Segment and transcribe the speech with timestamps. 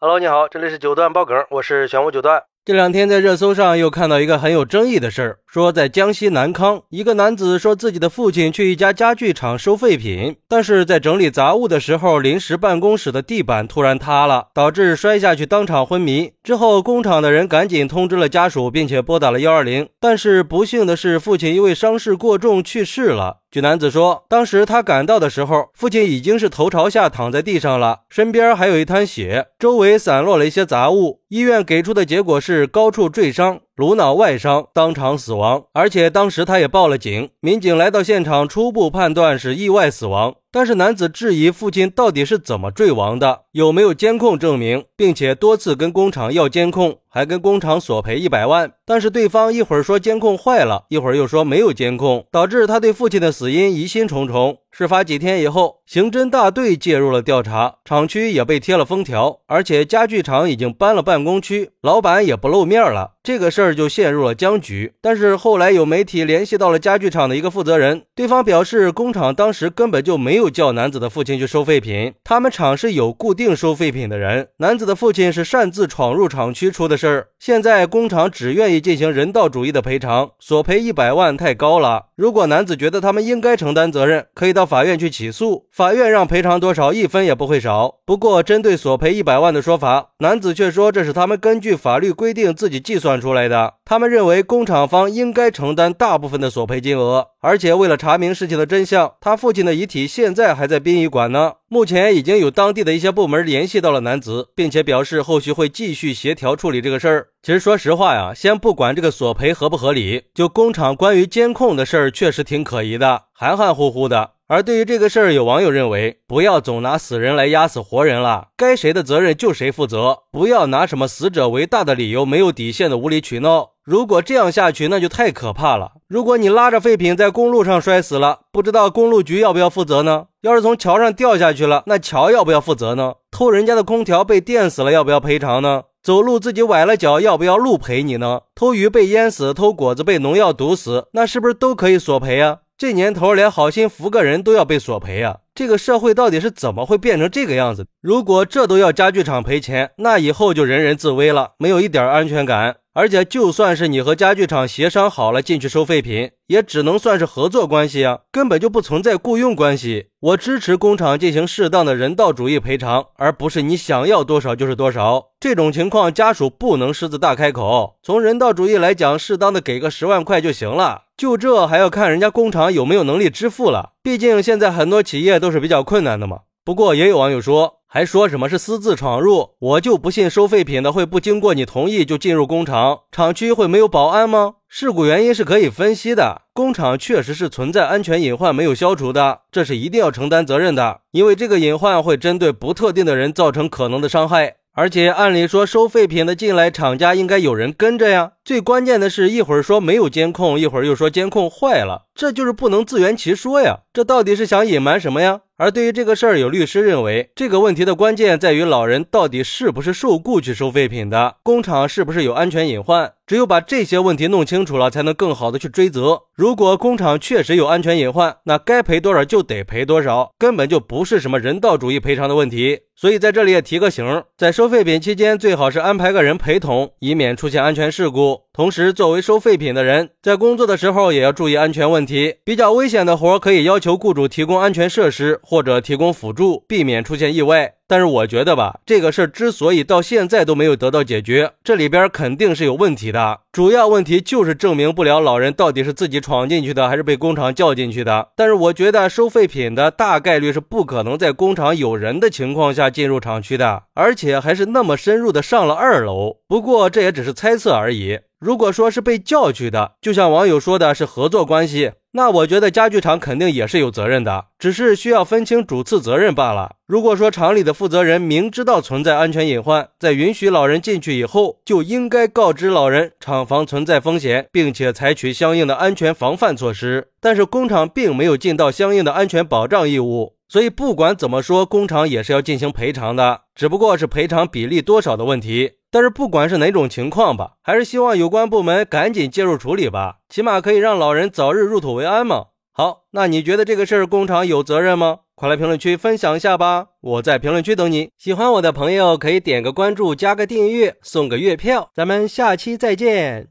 [0.00, 2.44] Hello，你好，这里是九段爆梗，我是玄武九段。
[2.64, 16.32] 这两天在热搜上又看到一个很有争议的事儿，说在江西南康，一个男子说自己的父亲去一家家具厂收废品，但是在整理杂物的时候，临时办公室的地板突然塌了，导致摔下去当场昏迷。
[16.42, 23.38] 之后工厂的人赶紧通知了家属，并且拨打了幺二零，但是不幸的是，父亲因为伤势过重去世了。
[23.50, 31.22] 据男子说，当时他赶到的时候，父亲已经是头朝下躺在地上了，身边还有一滩血，周围散落了一些杂物。
[31.28, 33.60] 医院给出的结果是高处坠伤。
[33.78, 37.30] 颅脑外伤，当场死亡，而且当时他也报了警。
[37.38, 40.34] 民警来到现场，初步判断是意外死亡。
[40.50, 48.72] 但是男子质疑父亲到底是怎么坠亡的，有没有监控证明，并且多次跟工厂要监控，还跟工厂索赔一百万。
[48.86, 54.58] 但是对方一会儿说监控坏了，一会儿又说没有监控，导致他对父亲的死因疑心重重。
[54.70, 63.14] 事发几天以后，刑侦大队介入了调查，厂区也被贴了封条，而且家具厂已经搬了办公区，老板也不露面了。
[63.22, 64.94] 这个事儿就陷入了僵局。
[65.02, 77.28] 但是后来有媒体联系到了家具厂的一个负责人，对方表示，工厂当时根本就没有叫男子的父亲去收废品，他们厂是有固定收废品的人，男子的父亲是擅自闯入厂区出的事儿。
[77.38, 82.06] 现在工厂只愿意进行人道主义的赔偿，索赔一百万太高了。
[82.16, 87.96] 如果男子觉得他们应该承担责任，可以到法院去起诉，法院让赔偿多少，一分也不会少。
[88.04, 93.74] 不过，针对索赔一百万的说法，男子却说这是他们根据法律规定自己计算出来的。
[93.84, 101.54] 他们认为工厂方应该承担大部分的索赔金额，而且为了查明事情的真相，他父亲的遗体现现在还在殡仪馆呢。
[101.70, 107.28] 目前已经有当地的一些部门联系到了男子，并且表示后续会继续协调处理这个事儿。
[107.42, 114.30] 其实说实话呀，先不管这个索赔合不合理，就工厂关于监控的事儿，确实挺可疑的，含含糊糊的。
[114.46, 123.72] 而对于这个事儿，有网友认为，不要总拿死人来压死活人了，该谁的责任就谁负责，不要拿什么死者为大的理由，没有底线的无理取闹。
[123.84, 125.92] 如果这样下去，那就太可怕了。
[126.08, 130.26] 如果你拉着废品在公路上摔死了，不知道公路局要不要负责呢？
[130.42, 133.14] 要是从桥上掉下去了，那桥要不要负责呢？
[133.30, 135.82] 偷人家的空调被电死了，要不要赔偿呢？
[136.00, 138.42] 走路自己崴了脚，要不要路赔你呢？
[138.54, 142.58] 偷鱼被淹死，偷果子被农药毒死，那是不是都可以索赔啊？
[142.78, 145.38] 这年头，连好心扶个人都要被索赔啊！
[145.58, 147.88] 这个社会到底是怎么会变成这个样子？
[148.00, 152.76] 如果这都要家具厂赔钱，那以后就人人自危了，没有一点安全感。
[152.94, 160.10] 而且，就算是你和家具厂协商好了进去收废品，也只能算是合作关系啊，根本就不存在雇佣关系。
[160.20, 165.30] 我支持工厂进行适当的人道主义赔偿，而不是你想要多少就是多少。
[165.40, 167.96] 这种情况，家属不能狮子大开口。
[168.04, 171.06] 从人道主义来讲，适当的给个十万块就行了。
[171.18, 176.42] 就这还要看人家工厂有没有能力支付了，毕竟现在很多企业都是比较困难的嘛。
[176.64, 184.54] 不过也有网友说，还说什么是私自闯入，我就不信收废品的会不经过你同意就进入工厂，厂区会没有保安吗？
[184.68, 194.54] 事故原因是可以分析的，工厂确实是存在安全隐患没有消除的，这是一定要承担责任的，因为这个隐患会针对不特定的人造成可能的伤害。
[194.74, 198.32] 而且按理说收废品的进来，厂家应该有人跟着呀。
[198.44, 203.80] 最关键的是一会儿说没有监控，一会儿又说监控坏了，这就是不能自圆其说呀。
[203.98, 205.40] 这到底是想隐瞒什么呀？
[205.56, 213.12] 而对于这个事儿，有律师认为，这个问题的关键在于老人到底是不是受雇去收废品的，工厂是不是有安全隐患。
[213.26, 216.20] 只有把这些问题弄清楚了，才能更好的去追责。
[216.36, 222.82] 如果工厂确实有安全隐患，那该赔多少就得赔多少，根本就不是什么人道主义赔偿的问题。
[222.94, 228.42] 所以在这里也提个醒，在收废品期间，最好是安排个人陪同，以免出现安全事故。
[228.58, 232.38] 同时，作为收废品的人，在工作的时候也要注意安全问题。
[232.42, 237.74] 比较危险的活，可以要求雇主提供安全设施或者提供辅助，避免出现意外。
[237.86, 243.42] 但是我觉得吧，这个事儿之所以到现在都没有得到解决，这里边肯定是有问题的。
[243.52, 248.30] 主要问题就是证明不了老人到底是自己闯进去的，还是被工厂叫进去的。
[248.34, 256.38] 但是我觉得收废品的大概率是不可能在工厂有人的情况下进入厂区的，而且还是那么深入的上了二楼。
[256.48, 258.18] 不过这也只是猜测而已。
[258.38, 266.76] 如果说是被叫去的，就像网友说的是合作关系，那我觉得家具厂肯定也是有责任的，只是需要分清主次责任罢了。
[266.86, 277.08] 如果说厂里的负责人明知道存在安全隐患，在允许老人进去以后，就应该告知老人厂房存在风险，并且采取相应的安全防范措施。
[277.20, 285.72] 但是工厂并没有尽到相应的安全保障义务，所以不管怎么说，工厂也是要进行赔偿的，只不过是赔偿比例多少的问题。
[285.90, 292.46] 但是不管是哪种情况吧，还是希望有关部门赶紧介入处理吧，起码可以让老人早日入土为安嘛。
[292.72, 295.20] 好，那你觉得这个事儿工厂有责任吗？
[295.34, 296.88] 快来评论区分享一下吧！
[297.00, 298.10] 我在评论区等你。
[298.18, 301.90] 喜欢我的朋友可以点个关注，加个订阅，送个月票。
[301.94, 303.48] 咱们下期再见。